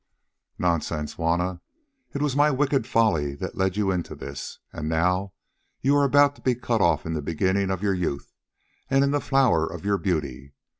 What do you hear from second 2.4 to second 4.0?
wicked folly that led you